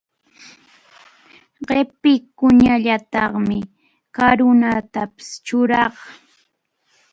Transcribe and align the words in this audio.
Qʼipiqkunallataqmi 1.67 3.57
karunatapas 4.15 5.27
churaq. 5.45 5.95